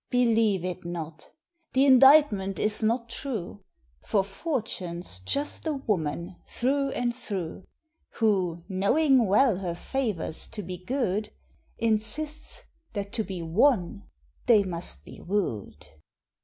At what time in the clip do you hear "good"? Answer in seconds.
10.83-11.29